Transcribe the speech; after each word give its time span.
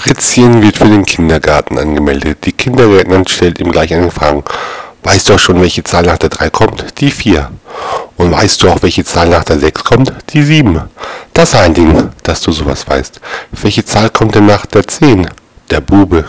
Fritzchen 0.00 0.62
wird 0.62 0.76
für 0.76 0.88
den 0.88 1.04
Kindergarten 1.04 1.78
angemeldet. 1.78 2.44
Die 2.44 2.52
Kindergärtnerin 2.52 3.26
stellt 3.26 3.58
ihm 3.58 3.72
gleich 3.72 3.92
eine 3.92 4.10
Frage. 4.10 4.44
Weißt 5.02 5.28
du 5.28 5.34
auch 5.34 5.38
schon, 5.38 5.60
welche 5.60 5.84
Zahl 5.84 6.04
nach 6.04 6.18
der 6.18 6.28
3 6.28 6.50
kommt? 6.50 7.00
Die 7.00 7.10
4. 7.10 7.50
Und 8.16 8.32
weißt 8.32 8.62
du 8.62 8.70
auch, 8.70 8.82
welche 8.82 9.04
Zahl 9.04 9.28
nach 9.28 9.44
der 9.44 9.58
6 9.58 9.84
kommt? 9.84 10.12
Die 10.30 10.42
7. 10.42 10.82
Das 11.32 11.50
ist 11.50 11.60
ein 11.60 11.74
Ding, 11.74 12.10
dass 12.22 12.40
du 12.40 12.52
sowas 12.52 12.86
weißt. 12.86 13.20
Welche 13.52 13.84
Zahl 13.84 14.10
kommt 14.10 14.34
denn 14.34 14.46
nach 14.46 14.66
der 14.66 14.86
10? 14.86 15.28
Der 15.70 15.80
Bube. 15.80 16.24